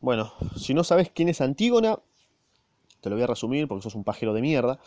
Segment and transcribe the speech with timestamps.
[0.00, 1.98] Bueno, si no sabes quién es Antígona,
[3.00, 4.78] te lo voy a resumir porque sos un pajero de mierda.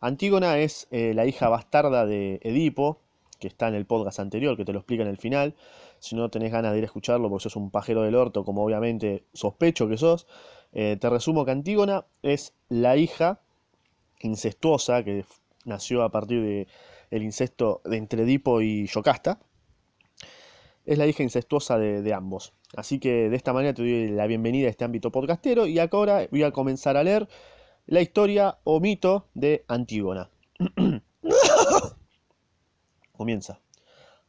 [0.00, 2.98] Antígona es eh, la hija bastarda de Edipo,
[3.38, 5.54] que está en el podcast anterior, que te lo explica en el final.
[6.00, 8.64] Si no tenés ganas de ir a escucharlo porque sos un pajero del orto, como
[8.64, 10.26] obviamente sospecho que sos,
[10.72, 13.40] eh, te resumo que Antígona es la hija
[14.20, 15.24] incestuosa que
[15.64, 16.66] nació a partir
[17.10, 19.38] el incesto de entre Edipo y Yocasta.
[20.86, 22.52] Es la hija incestuosa de, ambos.
[22.76, 26.28] Así que de esta manera te doy la bienvenida a este ámbito podcastero y ahora
[26.30, 27.28] voy a comenzar a leer
[27.86, 30.30] la historia o mito de Antígona.
[33.12, 33.58] Comienza.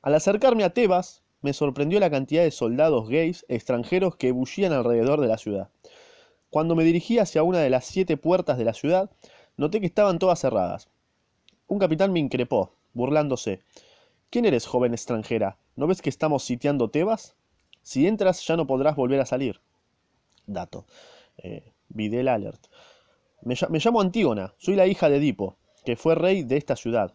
[0.02, 5.22] Al acercarme a Tebas, me sorprendió la cantidad de soldados gays extranjeros que bullían alrededor
[5.22, 5.70] de la ciudad.
[6.50, 9.12] Cuando me dirigí hacia una de las siete puertas de la ciudad,
[9.58, 10.90] noté que estaban todas cerradas.
[11.68, 13.62] Un capitán me increpó, burlándose.
[14.32, 15.60] ¿Quién eres, joven extranjera?
[15.77, 17.36] ¿No ves que estamos sitiando Tebas?
[17.84, 19.62] Si entras ya no podrás volver a salir.
[20.48, 20.86] Dato.
[21.38, 22.67] Eh, Videl Alert.
[23.44, 27.14] Me, me llamo Antígona, soy la hija de Edipo, que fue rey de esta ciudad.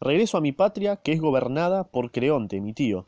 [0.00, 3.06] Regreso a mi patria, que es gobernada por Creonte, mi tío.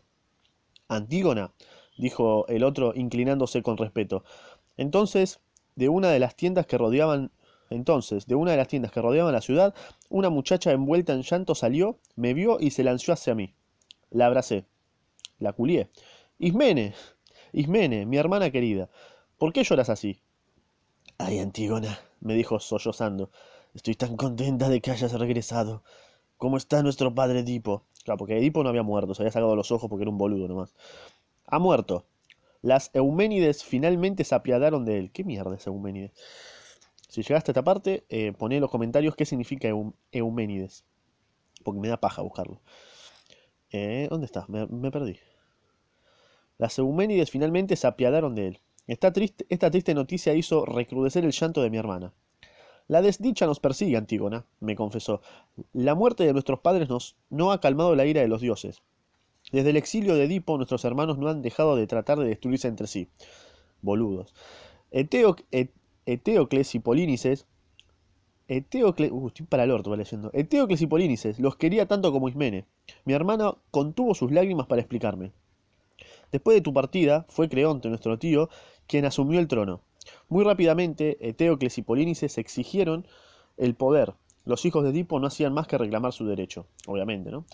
[0.86, 1.52] Antígona,
[1.98, 4.22] dijo el otro inclinándose con respeto.
[4.76, 5.40] Entonces,
[5.74, 7.32] de una de las tiendas que rodeaban
[7.70, 9.74] entonces, de una de las tiendas que rodeaban la ciudad,
[10.10, 13.54] una muchacha envuelta en llanto salió, me vio y se lanzó hacia mí.
[14.10, 14.66] La abracé.
[15.42, 15.90] La culié.
[16.38, 16.94] Ismene,
[17.52, 18.88] Ismene, mi hermana querida,
[19.38, 20.20] ¿por qué lloras así?
[21.18, 23.28] Ay, Antígona, me dijo sollozando,
[23.74, 25.82] estoy tan contenta de que hayas regresado.
[26.36, 27.82] ¿Cómo está nuestro padre Edipo?
[28.04, 30.46] Claro, porque Edipo no había muerto, se había sacado los ojos porque era un boludo
[30.46, 30.74] nomás.
[31.46, 32.06] Ha muerto.
[32.60, 35.10] Las Euménides finalmente se apiadaron de él.
[35.10, 36.12] ¿Qué mierda es Euménides?
[37.08, 39.68] Si llegaste a esta parte, eh, poné en los comentarios qué significa
[40.12, 40.84] Euménides.
[41.64, 42.60] Porque me da paja buscarlo.
[43.70, 44.44] Eh, ¿Dónde está?
[44.48, 45.18] Me, me, perdí.
[46.62, 48.60] Las Euménides finalmente se apiadaron de él.
[48.86, 52.12] Esta triste, noticia hizo recrudecer el llanto de mi hermana.
[52.86, 55.22] La desdicha nos persigue, Antígona, me confesó.
[55.72, 58.80] La muerte de nuestros padres nos, no ha calmado la ira de los dioses.
[59.50, 62.86] Desde el exilio de Edipo, nuestros hermanos no han dejado de tratar de destruirse entre
[62.86, 63.08] sí.
[63.80, 64.32] Boludos.
[64.92, 65.72] Eteo, et,
[66.06, 67.48] Eteocles y Polínices.
[68.46, 69.10] Eteocles.
[69.10, 70.30] Uh, estoy para el orto leyendo.
[70.32, 72.66] Eteocles y Polínices los quería tanto como Ismene.
[73.04, 75.32] Mi hermano contuvo sus lágrimas para explicarme.
[76.32, 78.48] Después de tu partida, fue Creonte, nuestro tío,
[78.86, 79.80] quien asumió el trono.
[80.28, 83.06] Muy rápidamente, Eteocles y Polínices exigieron
[83.56, 84.14] el poder.
[84.44, 87.44] Los hijos de Edipo no hacían más que reclamar su derecho, obviamente, ¿no?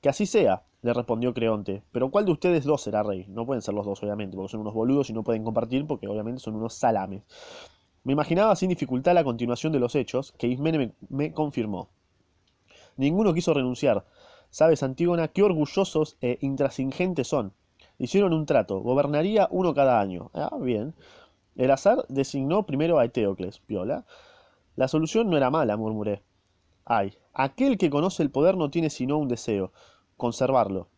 [0.00, 1.82] Que así sea, le respondió Creonte.
[1.92, 3.24] Pero ¿cuál de ustedes dos será rey?
[3.28, 6.08] No pueden ser los dos, obviamente, porque son unos boludos y no pueden compartir porque
[6.08, 7.22] obviamente son unos salames.
[8.04, 11.88] Me imaginaba sin dificultad la continuación de los hechos, que Ismene me, confirmó.
[12.98, 14.04] Ninguno quiso renunciar.
[14.50, 17.54] Sabes, Antígona, qué orgullosos e intransigentes son.
[17.98, 20.30] Hicieron un trato, gobernaría uno cada año.
[20.34, 20.94] Ah, bien.
[21.56, 24.04] El azar designó primero a Eteocles, piola.
[24.76, 26.22] La solución no era mala, murmuré.
[26.84, 29.72] Ay, aquel que conoce el poder no tiene sino un deseo,
[30.16, 30.88] conservarlo.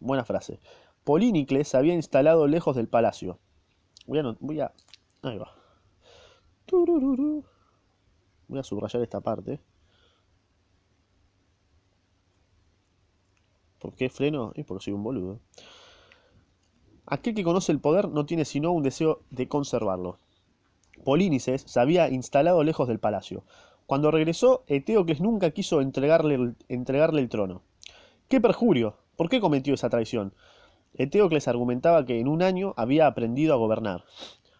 [0.00, 0.60] Buena frase.
[1.04, 3.38] Polínicles se había instalado lejos del palacio.
[4.06, 4.72] Voy a, voy a...
[5.22, 5.54] Ahí va.
[8.48, 9.60] Voy a subrayar esta parte.
[13.78, 14.52] ¿Por qué freno?
[14.54, 15.40] Y porque soy un boludo.
[17.12, 20.16] Aquel que conoce el poder no tiene sino un deseo de conservarlo.
[21.04, 23.44] Polínices se había instalado lejos del palacio.
[23.84, 27.60] Cuando regresó, Eteocles nunca quiso entregarle el, trono.
[28.28, 28.96] ¡Qué perjurio!
[29.18, 30.32] ¿Por qué cometió esa traición?
[30.94, 34.04] Eteocles argumentaba que en un año había aprendido a gobernar.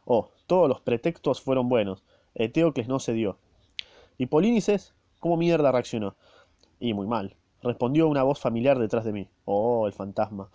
[0.04, 2.04] Oh, todos los pretextos fueron buenos.
[2.34, 3.38] Eteocles no cedió.
[4.18, 4.92] ¿Y Polínices?
[5.20, 6.16] ¿Cómo mierda reaccionó?
[6.78, 7.34] Y muy mal.
[7.62, 9.28] Respondió una voz familiar detrás de mí.
[9.46, 10.50] Oh, el fantasma.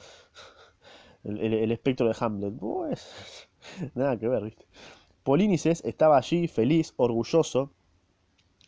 [1.27, 2.53] El, espectro de Hamlet.
[2.57, 3.49] Pues,
[3.95, 4.65] nada que ver, ¿viste?
[5.23, 7.71] Polínices estaba allí, feliz, orgulloso,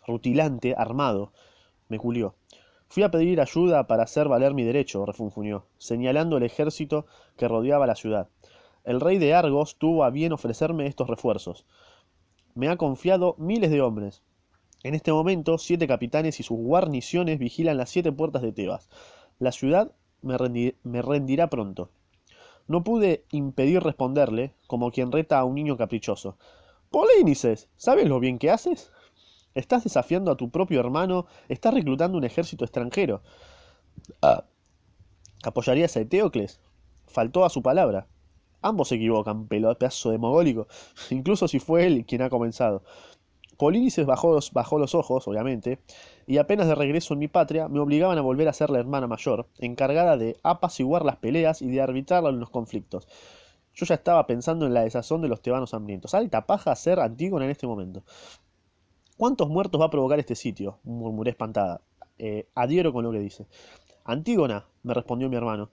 [0.05, 1.31] rutilante, armado.
[1.87, 2.35] Me culió.
[2.89, 7.05] Fui a pedir ayuda para hacer valer mi derecho, refunfuñó, señalando el ejército
[7.37, 8.27] que rodeaba la ciudad.
[8.83, 11.65] El rey de Argos tuvo a bien ofrecerme estos refuerzos.
[12.55, 14.21] Me ha confiado miles de hombres.
[14.83, 18.89] En este momento, siete capitanes y sus guarniciones vigilan las siete puertas de Tebas.
[19.37, 21.91] La ciudad me rendirá pronto.
[22.69, 26.37] No pude impedir responderle, como quien reta a un niño caprichoso.
[26.91, 28.91] Polínices, ¿sabes lo bien que haces?
[29.55, 33.23] Estás desafiando a tu propio hermano, estás reclutando un ejército extranjero.
[34.21, 34.45] Ah.
[35.41, 36.61] ¿Apoyarías a Eteocles?
[37.07, 38.05] Faltó a su palabra.
[38.61, 40.67] Ambos se equivocan, pedazo de mogólico,
[41.09, 42.83] incluso si fue él quien ha comenzado.
[43.59, 45.79] Los, bajó los ojos, obviamente,
[46.25, 49.07] y apenas de regreso en mi patria me obligaban a volver a ser la hermana
[49.07, 53.07] mayor, encargada de apaciguar las peleas y de arbitrar los conflictos.
[53.73, 56.13] Yo ya estaba pensando en la desazón de los tebanos hambrientos.
[56.13, 58.03] Alta paja ser Antígona en este momento.
[59.17, 60.79] ¿Cuántos muertos va a provocar este sitio?
[60.83, 61.81] murmuré espantada.
[62.17, 63.45] Eh, adhiero con lo que dice.
[64.05, 65.69] Antígona, me respondió mi hermano,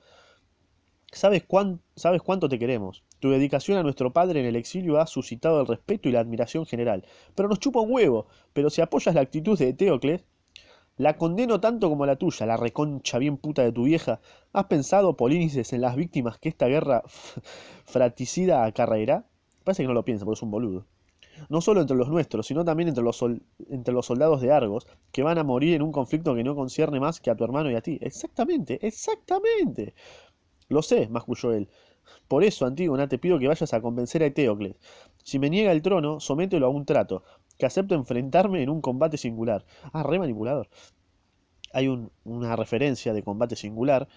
[1.16, 3.02] ¿sabes, cuán, ¿sabes cuánto te queremos?
[3.20, 6.66] Tu dedicación a nuestro padre en el exilio ha suscitado el respeto y la admiración
[6.66, 7.04] general.
[7.34, 8.26] Pero nos chupa un huevo.
[8.52, 10.24] Pero si apoyas la actitud de Eteocles,
[10.98, 14.20] la condeno tanto como la tuya, la reconcha bien puta de tu vieja.
[14.52, 17.02] ¿Has pensado, Polínices, en las víctimas que esta guerra
[17.84, 19.24] fratricida acarreará?
[19.64, 20.86] Parece que no lo piensa, porque es un boludo.
[21.50, 23.22] No solo entre los nuestros, sino también entre los,
[23.68, 27.00] entre los soldados de Argos, que van a morir en un conflicto que no concierne
[27.00, 27.98] más que a tu hermano y a ti.
[28.00, 29.94] Exactamente, exactamente.
[30.68, 31.68] Lo sé, masculló él.
[32.28, 34.76] Por eso, Antígona, te pido que vayas a convencer a Eteocles.
[35.22, 37.24] Si me niega el trono, somételo a un trato
[37.58, 39.64] que acepto enfrentarme en un combate singular.
[39.92, 40.68] Ah, re manipulador.
[41.72, 41.88] Hay
[42.24, 44.08] una referencia de combate singular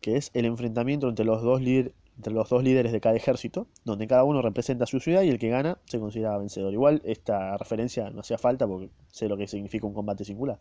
[0.00, 4.06] que es el enfrentamiento entre los, dos entre los dos líderes de cada ejército, donde
[4.06, 6.72] cada uno representa su ciudad y el que gana se considera vencedor.
[6.72, 10.60] Igual esta referencia no hacía falta porque sé lo que significa un combate singular.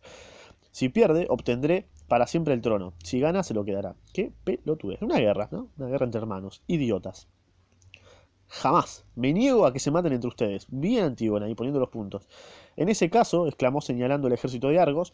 [0.72, 2.94] Si pierde, obtendré para siempre el trono.
[3.04, 3.96] Si gana, se lo quedará.
[4.14, 5.70] Qué Es Una guerra, ¿no?
[5.78, 6.62] Una guerra entre hermanos.
[6.68, 7.28] Idiotas.
[8.48, 9.06] Jamás.
[9.16, 10.68] Me niego a que se maten entre ustedes.
[10.70, 12.28] Bien Antígona, ahí poniendo los puntos.
[12.76, 15.14] En ese caso, exclamó señalando el ejército de Argos,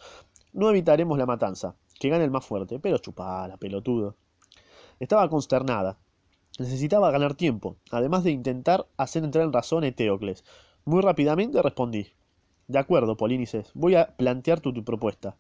[0.54, 1.76] no evitaremos la matanza.
[2.00, 2.80] Que gane el más fuerte.
[2.80, 4.16] Pero chupala, pelotudo.
[5.00, 5.98] Estaba consternada.
[6.60, 10.44] Necesitaba ganar tiempo, además de intentar hacer entrar en razón a Eteocles.
[10.86, 12.14] Muy rápidamente respondí.
[12.68, 15.36] De acuerdo, Polínices, voy a plantear tu propuesta.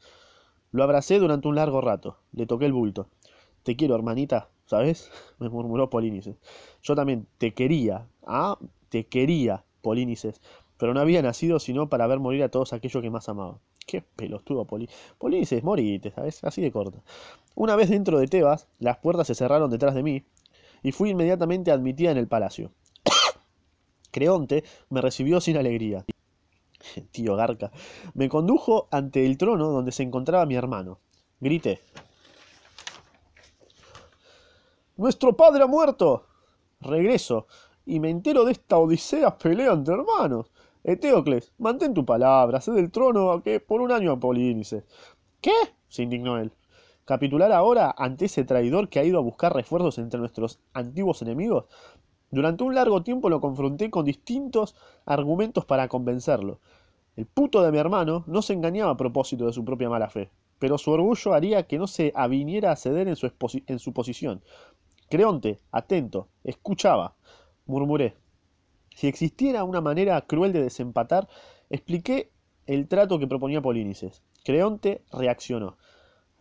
[0.74, 2.18] Lo abracé durante un largo rato.
[2.31, 3.08] Le toqué el bulto.
[3.62, 5.12] Te quiero, hermanita, ¿sabes?
[5.40, 6.36] me murmuró Polínices.
[6.81, 8.58] Yo también te quería, ah,
[8.90, 10.42] te quería, Polínices,
[10.78, 13.60] pero no había nacido sino para ver morir a todos aquellos que más amaba.
[13.86, 14.90] Qué pelotudo, Poli
[15.20, 16.44] Polínices, morite, ¿sabes?
[16.44, 17.04] Así de corta.
[17.54, 20.24] Una vez dentro de Tebas, las puertas se cerraron detrás de mí
[20.81, 22.72] y fui inmediatamente admitida en el palacio.
[24.12, 26.04] Creonte me recibió sin alegría.
[27.12, 27.72] Tío Garca.
[28.13, 31.00] Me condujo ante el trono donde se encontraba mi hermano.
[31.40, 31.81] Grité.
[34.98, 36.28] Nuestro padre ha muerto.
[36.80, 37.48] Regreso
[37.86, 40.51] y me entero de esta odisea pelea entre hermanos.
[40.84, 44.84] Eteocles, mantén tu palabra, cede el trono que por un año a Polínice.
[45.42, 45.54] ¿Qué?
[45.88, 46.51] se indignó él.
[47.06, 51.66] ¿Capitular ahora ante ese traidor que ha ido a buscar refuerzos entre nuestros antiguos enemigos?
[52.31, 54.75] Durante un largo tiempo lo confronté con distintos
[55.06, 56.60] argumentos para convencerlo.
[57.15, 60.31] El puto de mi hermano no se engañaba a propósito de su propia mala fe,
[60.57, 63.31] pero su orgullo haría que no se aviniera a ceder en su,
[63.68, 64.42] en su posición.
[65.10, 67.15] Creonte, atento, escuchaba.
[67.68, 68.15] Murmuré.
[68.95, 71.27] Si existiera una manera cruel de desempatar,
[71.69, 72.31] expliqué
[72.65, 74.24] el trato que proponía Polínices.
[74.44, 75.77] Creonte reaccionó.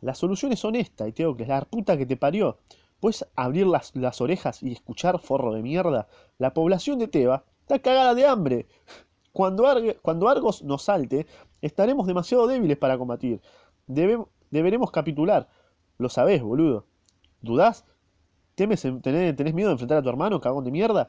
[0.00, 2.58] La solución es honesta, y que la puta que te parió.
[2.98, 6.08] ¿Puedes abrir las, las, orejas y escuchar, forro de mierda?
[6.38, 8.66] La población de Teba está cagada de hambre.
[9.32, 9.66] Cuando,
[10.28, 11.26] Argos nos salte,
[11.62, 13.40] estaremos demasiado débiles para combatir.
[13.86, 15.48] deberemos capitular.
[15.98, 16.86] Lo sabés, boludo.
[17.40, 17.84] ¿Dudás?
[18.54, 21.08] ¿Temes, tenés, miedo de enfrentar a tu hermano, cagón de mierda?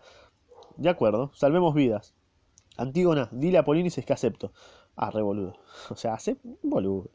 [0.78, 2.14] De acuerdo, salvemos vidas.
[2.78, 4.54] Antígona, dile a Polinices que acepto.
[4.96, 5.54] Ah, re boludo.
[5.90, 7.10] O sea, hace boludo.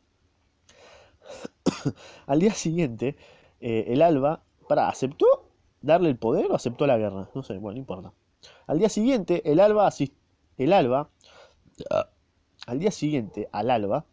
[2.26, 3.16] Al día siguiente,
[3.60, 5.26] eh, el Alba, para, ¿aceptó
[5.80, 7.30] darle el poder o aceptó la guerra?
[7.34, 8.12] No sé, bueno, no importa.
[8.66, 9.86] Al día siguiente, el Alba
[10.58, 11.08] el Alba,
[12.66, 14.04] al día siguiente, al Alba,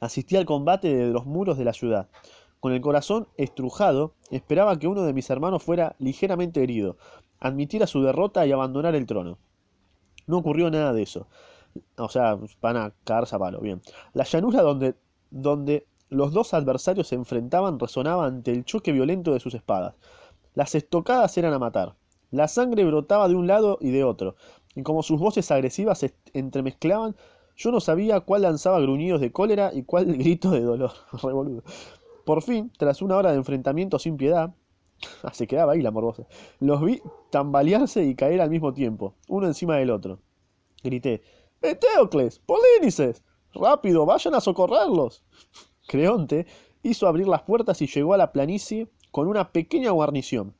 [0.00, 2.08] asistí al combate de los muros de la ciudad.
[2.60, 6.96] Con el corazón estrujado, esperaba que uno de mis hermanos fuera ligeramente herido,
[7.40, 9.38] admitiera su derrota y abandonar el trono.
[10.28, 11.26] No ocurrió nada de eso.
[11.96, 13.82] O sea, van a cagarse a palo, bien.
[14.12, 14.94] La llanura donde,
[15.30, 19.94] donde los dos adversarios se enfrentaban resonaba ante el choque violento de sus espadas.
[20.54, 21.94] Las estocadas eran a matar.
[22.30, 24.36] La sangre brotaba de un lado y de otro,
[24.74, 27.16] y como sus voces agresivas se entremezclaban,
[27.56, 30.92] yo no sabía cuál lanzaba gruñidos de cólera y cuál grito de dolor.
[31.22, 31.62] Revoludo.
[32.24, 34.54] Por fin, tras una hora de enfrentamiento sin piedad,
[35.22, 36.26] ah, se quedaba ahí la morbosa,
[36.60, 40.20] los vi tambalearse y caer al mismo tiempo, uno encima del otro.
[40.82, 41.22] Grité,
[41.62, 42.40] ¡Eteocles!
[42.40, 43.22] ¡Polínices!
[43.54, 44.04] ¡Rápido!
[44.06, 45.22] ¡Vayan a socorrerlos!
[45.86, 46.46] Creonte
[46.82, 50.54] hizo abrir las puertas y llegó a la planicie con una pequeña guarnición.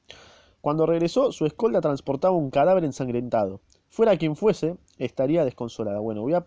[0.60, 3.60] Cuando regresó, su escolta transportaba un cadáver ensangrentado.
[3.92, 6.00] Fuera quien fuese, estaría desconsolada.
[6.00, 6.46] Bueno, voy a...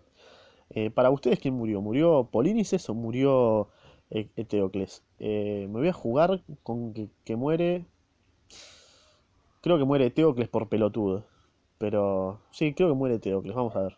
[0.72, 1.80] Eh, para ustedes, ¿quién murió?
[1.80, 3.70] ¿Murió Polínices o murió
[4.10, 5.04] Eteocles.
[5.20, 6.92] Eh, me voy a jugar con
[7.24, 7.86] que, muere.
[9.62, 11.24] Creo que muere Eteocles por pelotudo.
[11.78, 13.56] Pero sí, creo que muere Eteocles.
[13.56, 13.98] Vamos a ver.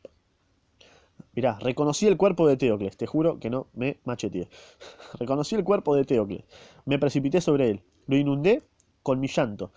[1.32, 2.98] Mirá, reconocí el cuerpo de Eteocles.
[2.98, 4.50] Te juro que no me macheteé.
[5.20, 6.44] reconocí el cuerpo de Eteocles.
[6.84, 7.82] Me precipité sobre él.
[8.08, 8.62] Lo inundé
[9.04, 9.72] con mi llanto.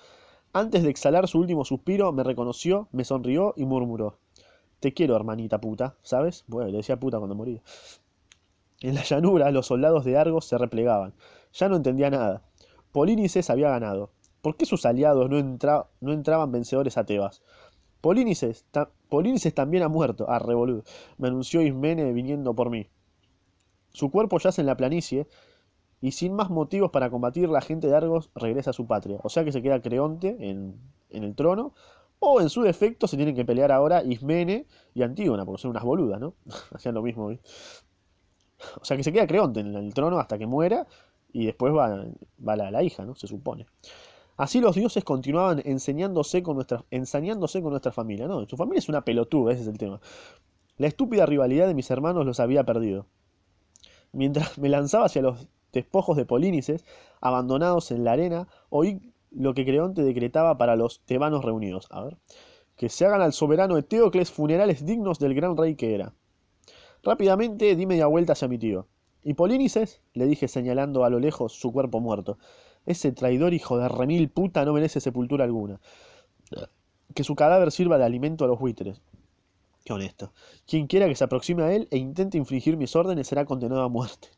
[0.53, 4.19] Antes de exhalar su último suspiro, me reconoció, me sonrió y murmuró.
[4.81, 6.45] Te quiero, hermanita puta, ¿sabes?
[6.49, 7.61] Bueno, le decía puta cuando moría.
[8.81, 11.13] En la llanura, los soldados de Argos se replegaban.
[11.53, 12.43] Ya no entendía nada.
[12.91, 14.11] Polínices había ganado.
[14.43, 17.43] ¿Por qué sus aliados no, entraban vencedores a Tebas?
[18.01, 18.65] Polínices,
[19.09, 20.27] Polínices también ha muerto.
[20.29, 20.83] Ah, revoludo.
[21.19, 22.89] Me anunció Ismene viniendo por mí.
[23.93, 25.29] Su cuerpo yace en la planicie,
[26.01, 29.19] y sin más motivos para combatir, la gente de Argos regresa a su patria.
[29.23, 30.81] O sea que se queda Creonte en,
[31.11, 31.75] el trono,
[32.19, 35.85] o en su defecto se tienen que pelear ahora Ismene y Antígona, porque son unas
[35.85, 36.35] boludas, ¿no?
[36.75, 37.31] Hacían lo mismo.
[38.81, 40.87] O sea que se queda Creonte en el trono hasta que muera,
[41.33, 42.07] y después va,
[42.47, 43.15] va la, la, hija, ¿no?
[43.15, 43.67] Se supone.
[44.37, 48.27] Así los dioses continuaban enseñándose con ensañándose con nuestra familia.
[48.27, 50.01] No, su familia es una pelotuda, ese es el tema.
[50.79, 53.07] La estúpida rivalidad de mis hermanos los había perdido.
[54.13, 56.85] Mientras me lanzaba hacia los despojos de Polínices,
[57.21, 61.87] abandonados en la arena, oí lo que Creonte decretaba para los tebanos reunidos.
[61.91, 62.17] A ver.
[62.77, 66.15] Que se hagan al soberano Eteocles funerales dignos del gran rey que era.
[67.03, 68.87] Rápidamente di media vuelta hacia mi tío.
[69.23, 70.01] ¿Y Polínices?
[70.15, 72.39] le dije señalando a lo lejos su cuerpo muerto.
[72.87, 75.81] Ese traidor hijo de remil puta no merece sepultura alguna.
[77.15, 79.01] Que su cadáver sirva de alimento a los buitres.
[79.85, 80.33] Qué honesto.
[80.67, 83.89] Quien quiera que se aproxime a él e intente infringir mis órdenes será condenado a
[83.89, 84.29] muerte.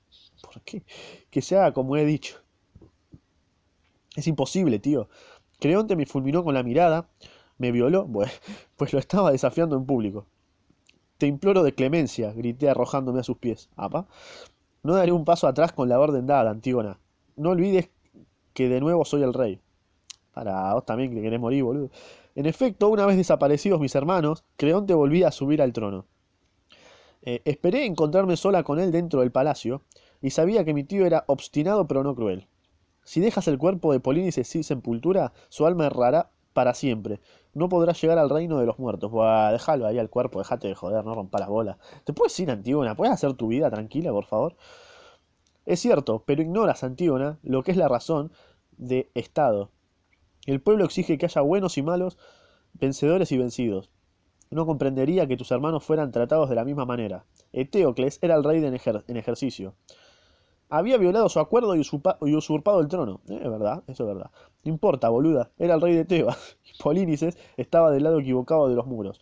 [0.43, 0.83] ¿Por qué?
[1.31, 2.37] Que se haga como he dicho.
[4.17, 5.09] Es imposible, tío.
[5.59, 7.09] Creonte me fulminó con la mirada,
[7.59, 8.07] me violó,
[8.77, 10.27] pues lo estaba desafiando en público.
[11.19, 13.71] Te imploro de clemencia, grité arrojándome a sus pies.
[13.77, 14.07] ¿Apa?
[14.83, 16.99] No daré un paso atrás con la orden dada, Antígona.
[17.37, 17.91] No olvides
[18.53, 19.61] que de nuevo soy el rey.
[20.35, 21.91] Para vos también que querés morir, boludo.
[22.35, 26.07] En efecto, una vez desaparecidos mis hermanos, Creonte volvía a subir al trono.
[27.23, 29.83] Eh, esperé encontrarme sola con él dentro del palacio,
[30.23, 32.47] y sabía que mi tío era obstinado pero no cruel.
[33.05, 37.21] Si dejas el cuerpo de Polínices sin sepultura, su alma errará para siempre.
[37.53, 39.11] No podrá llegar al reino de los muertos.
[39.11, 41.79] Buah, déjalo ahí al cuerpo, déjate de joder, no rompa la bola.
[42.05, 42.95] ¿Te puedes ir, Antígona?
[42.95, 44.57] ¿Puedes hacer tu vida tranquila, por favor?
[45.67, 48.31] Es cierto, pero ignoras, Antígona, lo que es la razón
[48.79, 49.71] de Estado.
[50.47, 52.19] El pueblo exige que haya buenos y malos,
[52.75, 53.91] vencedores y vencidos.
[54.51, 57.25] No comprendería que tus hermanos fueran tratados de la misma manera.
[57.53, 59.75] Eteocles era el rey en ejercicio
[60.73, 63.21] había violado su acuerdo y, usurpado el trono.
[63.29, 64.31] Eh, es verdad, eso es verdad.
[64.65, 66.57] No importa, boluda, era el rey de Tebas.
[66.83, 69.21] Polínices estaba del lado equivocado de los muros.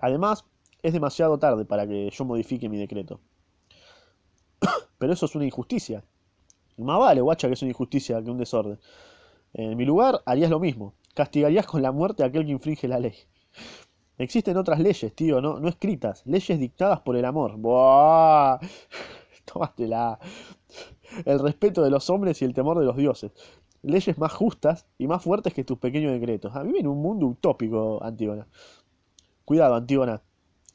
[0.00, 0.46] Además,
[0.82, 3.20] es demasiado tarde para que yo modifique mi decreto.
[4.98, 6.02] Pero eso es una injusticia.
[6.78, 8.80] Más vale, guacha, que es una injusticia que un desorden.
[9.52, 10.94] En mi lugar, harías lo mismo.
[11.12, 13.14] Castigarías con la muerte a aquel que infringe la ley.
[14.16, 16.22] Existen otras leyes, tío, no, no escritas.
[16.24, 17.58] Leyes dictadas por el amor.
[17.58, 18.58] ¡Buah!
[19.52, 20.18] Tómatela
[21.24, 23.32] el respeto de los hombres y el temor de los dioses.
[23.82, 26.54] Leyes más justas y más fuertes que tus pequeños decretos.
[26.54, 28.46] A mí en un mundo utópico, Antígona.
[29.44, 30.22] Cuidado, Antígona.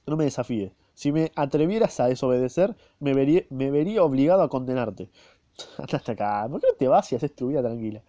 [0.08, 0.72] No me desafíes.
[0.94, 5.10] Si me atrevieras a desobedecer, me vería, me vería obligado a condenarte.
[5.78, 6.48] Hasta acá.
[6.50, 8.02] ¿Por qué no te vas y haces tu vida tranquila?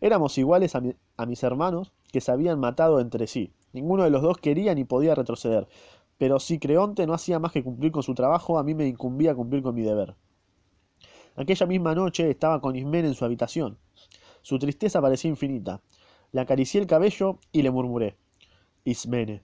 [0.00, 3.52] Éramos iguales a mis hermanos que se habían matado entre sí.
[3.72, 5.68] Ninguno de los dos quería ni podía retroceder.
[6.20, 9.34] Pero si Creonte no hacía más que cumplir con su trabajo, a mí me incumbía
[9.34, 10.14] cumplir con mi deber.
[11.34, 13.78] Aquella misma noche estaba con Ismene en su habitación.
[14.42, 15.80] Su tristeza parecía infinita.
[16.32, 18.18] Le acaricié el cabello y le murmuré.
[18.84, 19.42] Ismene,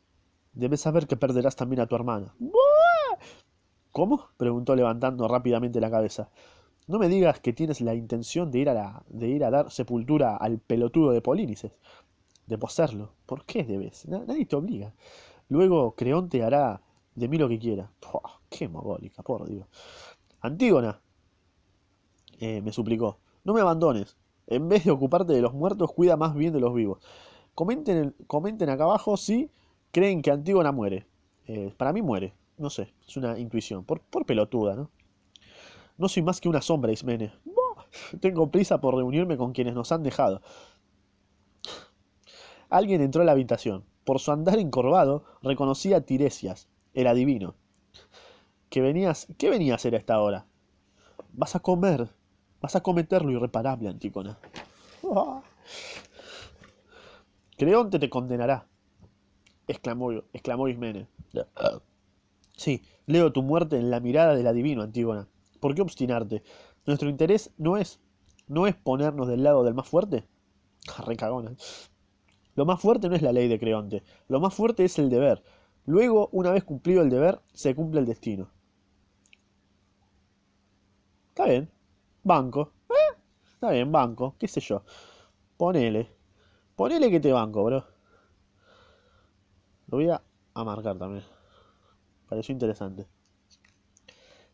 [0.53, 2.35] debes saber que perderás también a tu hermana.
[3.91, 4.29] ¿Cómo?
[4.37, 6.29] preguntó levantando rápidamente la cabeza.
[6.89, 9.71] No me digas que tienes la intención de ir a, la, de ir a dar
[9.71, 11.73] sepultura al pelotudo de Polínices.
[12.47, 13.13] De poseerlo.
[13.25, 14.07] ¿Por qué debes?
[14.07, 14.93] Nadie te obliga.
[15.49, 16.81] Luego Creonte hará
[17.15, 17.91] de mí lo que quiera.
[18.49, 19.67] ¡Qué mogólica, por Dios!
[20.41, 21.01] Antígona,
[22.39, 24.17] eh, me suplicó, no me abandones.
[24.47, 27.03] En vez de ocuparte de los muertos, cuida más bien de los vivos.
[27.55, 29.51] Comenten, comenten acá abajo si
[29.91, 31.07] creen que Antígona muere.
[31.47, 32.35] Eh, para mí muere.
[32.59, 33.85] No sé, es una intuición.
[33.85, 34.91] Por, por pelotuda, ¿no?
[35.99, 37.33] No soy más que una sombra, Ismene.
[38.21, 40.43] Tengo prisa por reunirme con quienes nos han dejado.
[42.69, 43.85] Alguien entró a la habitación.
[44.07, 47.57] Por su andar encorvado, reconocí a Tiresias, el adivino.
[48.71, 50.47] ¿Qué, venías, ¿Qué venía a hacer a esta hora?
[51.33, 52.09] Vas a comer,
[52.61, 54.39] Vas a cometer lo irreparable, Antígona.
[57.59, 58.67] Creonte te condenará,
[59.67, 61.09] exclamó, exclamó Ismene.
[62.57, 65.27] Sí, leo tu muerte en la mirada del adivino, Antígona.
[65.59, 66.45] ¿Por qué obstinarte?
[66.87, 67.99] Nuestro interés no es,
[68.47, 70.25] no es ponernos del lado del más fuerte.
[71.05, 71.57] Recagona.
[72.57, 75.43] Lo más fuerte no es la ley de Creonte, lo más fuerte es el deber.
[75.85, 78.49] Luego, una vez cumplido el deber, se cumple el destino.
[81.29, 81.71] Está bien.
[82.25, 82.73] Banco.
[82.89, 83.21] ¿Eh?
[83.53, 84.35] Está bien, banco.
[84.39, 84.83] ¿Qué sé yo?
[85.59, 86.11] Ponele.
[86.75, 87.85] Ponele que te banco, bro.
[89.89, 90.23] Lo voy a,
[90.55, 91.25] marcar también.
[92.29, 93.07] Pareció interesante.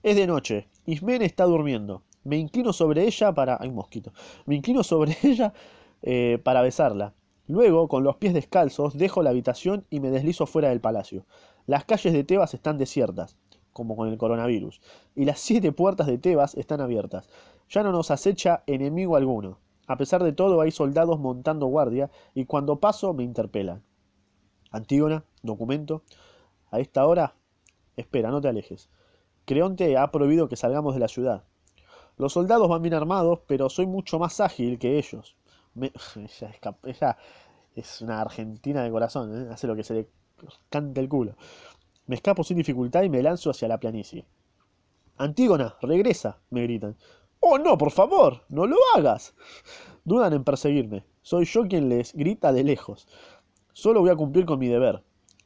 [0.03, 0.69] Es de noche.
[0.87, 2.03] Ismene está durmiendo.
[2.25, 3.57] Me inclino sobre ella para...
[3.61, 4.13] Hay un mosquito.
[4.45, 5.55] Me inclino sobre ella
[6.03, 7.15] eh, para besarla.
[7.49, 11.27] Luego, con los pies descalzos, dejo la habitación y me deslizo fuera del palacio.
[11.67, 13.37] Las calles de Tebas están desiertas,
[13.73, 14.81] como con el coronavirus,
[15.17, 17.29] y las siete puertas de Tebas están abiertas.
[17.69, 19.59] Ya no nos acecha enemigo alguno.
[19.89, 23.83] A pesar de todo, hay soldados montando guardia, y cuando paso me interpelan.
[24.71, 26.03] Antígona, documento.
[26.71, 27.35] A esta hora,
[27.97, 28.89] espera, no te alejes.
[29.45, 31.45] Creonte ha prohibido que salgamos de la ciudad.
[32.17, 35.37] Los soldados van bien armados, pero soy mucho más ágil que ellos.
[35.75, 35.93] Me-
[36.85, 37.17] ella,
[37.75, 39.49] es una argentina de corazón, ¿eh?
[39.53, 40.09] hace lo que se le
[40.71, 41.37] canta el culo.
[42.07, 44.25] Me escapo sin dificultad y me lanzo hacia la planicie.
[45.17, 46.97] Antígona, regresa, me gritan.
[47.41, 49.35] Oh, no, por favor, no lo hagas.
[50.05, 51.05] Dudan en perseguirme.
[51.23, 53.09] Soy yo quien les grita de lejos.
[53.73, 55.03] Solo voy a cumplir con mi deber.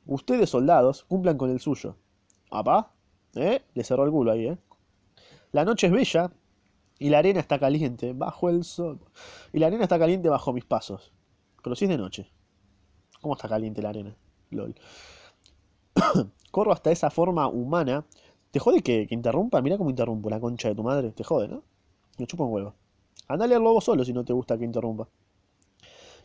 [0.07, 1.97] Ustedes, soldados, cumplan con el suyo.
[2.51, 2.93] ¿Apá?
[3.35, 3.63] ¿Eh?
[3.75, 4.59] Le cerró el culo ahí, ¿eh?
[5.53, 6.31] La noche es bella
[6.99, 9.01] y la arena está caliente bajo el sol.
[9.53, 11.13] Y la arena está caliente bajo mis pasos.
[11.63, 12.31] Pero si es de noche.
[13.21, 14.17] ¿Cómo está caliente la arena?
[14.51, 14.75] LOL.
[16.51, 18.05] Corro hasta esa forma humana.
[18.51, 19.61] ¿Te jode que, que interrumpa?
[19.61, 21.11] Mira cómo interrumpo la concha de tu madre.
[21.11, 21.63] Te jode, ¿no?
[22.19, 22.75] Me chupa un huevo.
[23.29, 25.09] Andale al lobo solo si no te gusta que interrumpa.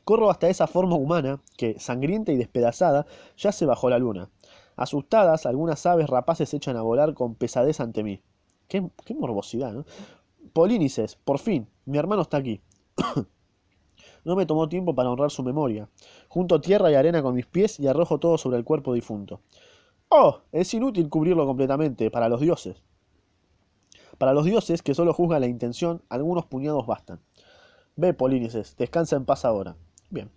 [0.04, 3.06] Corro hasta esa forma humana que, sangrienta y despedazada,
[3.38, 4.30] yace bajo la luna.
[4.76, 8.22] Asustadas, algunas aves rapaces echan a volar con pesadez ante mí.
[8.68, 9.86] Qué, qué morbosidad, ¿no?
[10.54, 12.62] Polínices, por fin, mi hermano está aquí.
[14.24, 15.90] No me tomó tiempo para honrar su memoria.
[16.28, 19.42] Junto tierra y arena con mis pies y arrojo todo sobre el cuerpo difunto.
[20.10, 22.84] Oh, es inútil cubrirlo completamente, para los dioses.
[24.20, 27.20] Para los dioses, que solo juzgan la intención, algunos puñados bastan.
[27.96, 29.76] Ve, Polínices, descansa en paz ahora.
[30.12, 30.30] Bien.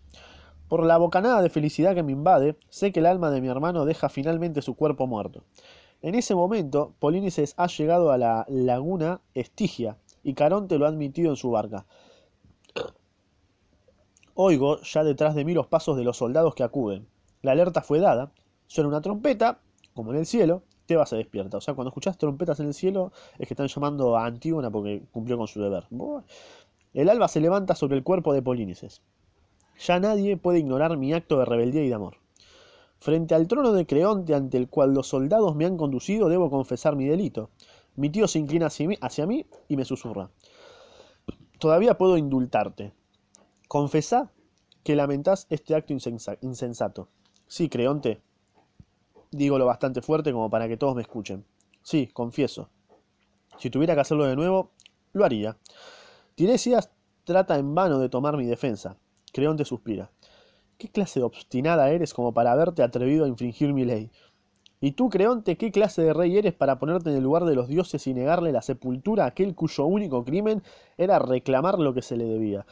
[0.68, 3.84] Por la bocanada de felicidad que me invade, sé que el alma de mi hermano
[3.84, 5.44] deja finalmente su cuerpo muerto.
[6.00, 11.30] En ese momento, Polínices ha llegado a la laguna Estigia, y Caronte lo ha admitido
[11.30, 11.86] en su barca.
[14.34, 17.06] Oigo ya detrás de mí los pasos de los soldados que acuden.
[17.42, 18.32] La alerta fue dada.
[18.66, 19.60] Suena una trompeta,
[19.94, 21.58] como en el cielo, Tebas se despierta.
[21.58, 25.02] O sea, cuando escuchás trompetas en el cielo, es que están llamando a Antígona porque
[25.12, 25.84] cumplió con su deber.
[26.94, 29.02] El alba se levanta sobre el cuerpo de Polínices.
[29.78, 32.16] Ya nadie puede ignorar mi acto de rebeldía y de amor.
[32.98, 36.96] Frente al trono de Creonte ante el cual los soldados me han conducido, debo confesar
[36.96, 37.50] mi delito.
[37.96, 40.30] Mi tío se inclina hacia mí, y me susurra.
[41.58, 42.92] Todavía puedo indultarte.
[43.68, 44.30] Confesá
[44.82, 47.08] que lamentás este acto insensa- insensato.
[47.46, 48.20] Sí, Creonte,
[49.30, 51.44] digo lo bastante fuerte como para que todos me escuchen.
[51.82, 52.68] Sí, confieso.
[53.58, 54.70] Si tuviera que hacerlo de nuevo,
[55.12, 55.56] lo haría.
[56.34, 56.90] Tiresias
[57.24, 58.96] trata en vano de tomar mi defensa.
[59.32, 60.10] Creonte suspira.
[60.78, 64.10] ¿Qué clase de obstinada eres como para haberte atrevido a infringir mi ley?
[64.84, 67.68] ¿Y tú, Creonte, qué clase de rey eres para ponerte en el lugar de los
[67.68, 70.62] dioses y negarle la sepultura a aquel cuyo único crimen
[70.98, 72.66] era reclamar lo que se le debía?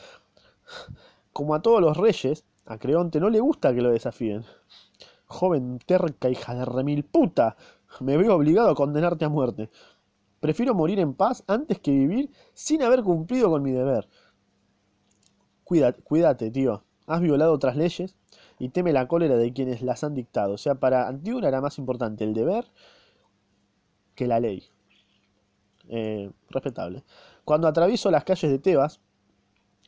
[1.32, 4.44] Como a todos los reyes, a Creonte no le gusta que lo desafíen.
[5.24, 7.56] Joven terca hija de remil puta,
[8.00, 9.70] me veo obligado a condenarte a muerte.
[10.38, 14.06] Prefiero morir en paz antes que vivir sin haber cumplido con mi deber.
[15.64, 16.84] Cuídate, cuídate, tío.
[17.06, 18.14] Has violado otras leyes
[18.62, 20.52] y teme la cólera de quienes las han dictado.
[20.52, 22.64] O sea, para Antígona era más importante el deber
[24.14, 24.62] que la ley.
[25.88, 27.02] Eh, respetable.
[27.44, 29.00] Cuando atravieso las calles de Tebas,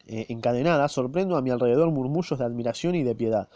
[0.08, 3.48] eh, encadenada, sorprendo a mi alrededor murmullos de admiración y de piedad.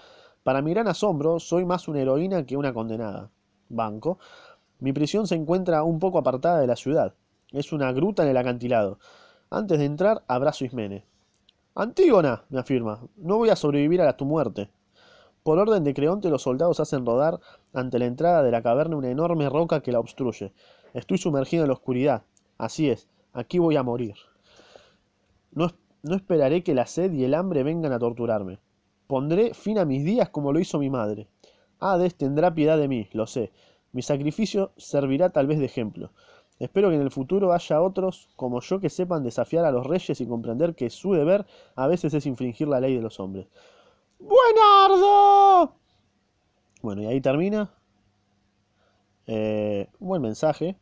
[0.45, 3.29] Para mi gran asombro, soy más una heroína que una condenada.
[3.69, 4.21] Banco.
[4.79, 7.13] Mi prisión se encuentra un poco apartada de la ciudad.
[7.51, 9.01] Es una gruta en el acantilado.
[9.51, 11.05] Antes de entrar, abrazo a Ismene.
[11.75, 14.71] Antígona, me afirma, no voy a sobrevivir a tu muerte.
[15.49, 17.41] Por orden de Creonte, los soldados hacen rodar
[17.73, 20.53] ante la entrada de la caverna una enorme roca que la obstruye.
[20.93, 22.23] Estoy sumergido en la oscuridad.
[22.59, 24.15] Así es, aquí voy a morir.
[25.53, 25.71] No,
[26.03, 28.59] no esperaré que la sed y el hambre vengan a torturarme.
[29.07, 31.29] Pondré fin a mis días como lo hizo mi madre.
[31.81, 33.51] Hades tendrá piedad de mí, lo sé.
[33.93, 36.11] Mi sacrificio servirá tal vez de ejemplo.
[36.59, 40.21] Espero que en el futuro haya otros como yo que sepan desafiar a los reyes
[40.21, 43.47] y comprender que su deber a veces es infringir la ley de los hombres.
[44.19, 45.75] ¡Buenardo!
[46.83, 47.71] Bueno, y ahí termina.
[49.27, 50.77] Eh, buen mensaje.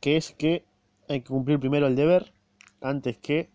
[0.00, 0.64] Que es que
[1.08, 2.32] hay que cumplir primero el deber
[2.80, 3.50] antes que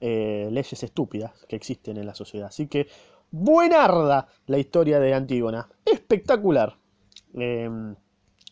[0.00, 2.48] eh, leyes estúpidas que existen en la sociedad.
[2.48, 2.88] Así que,
[3.30, 5.68] buenarda la historia de Antígona.
[5.84, 6.76] Espectacular.
[7.34, 7.94] Eh,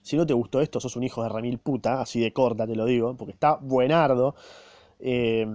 [0.02, 2.74] si no te gustó esto, sos un hijo de remil puta, así de corta te
[2.74, 4.34] lo digo, porque está buenardo.
[4.98, 5.46] Eh,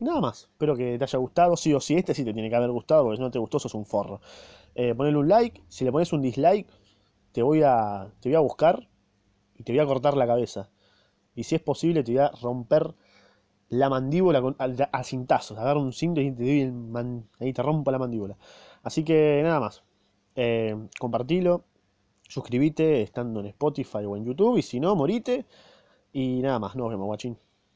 [0.00, 0.44] nada más.
[0.52, 1.56] Espero que te haya gustado.
[1.56, 3.58] Sí o sí, este sí te tiene que haber gustado, porque si no te gustó,
[3.58, 4.20] sos un forro.
[4.74, 5.62] Eh, ponle un like.
[5.68, 6.68] Si le pones un dislike,
[7.32, 8.88] te voy, a, te voy a buscar
[9.56, 10.70] y te voy a cortar la cabeza.
[11.34, 12.94] Y si es posible, te voy a romper
[13.68, 15.58] la mandíbula con, a, a cintazos.
[15.58, 18.36] Agarro un cinto y te doy el ahí te rompo la mandíbula.
[18.82, 19.82] Así que nada más.
[20.36, 21.64] Eh, compartilo.
[22.28, 24.58] Suscríbete estando en Spotify o en YouTube.
[24.58, 25.46] Y si no, morite.
[26.12, 26.76] Y nada más.
[26.76, 27.38] Nos vemos, guachín.